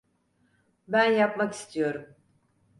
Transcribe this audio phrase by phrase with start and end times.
[0.87, 2.15] Ben yapmak istiyorum.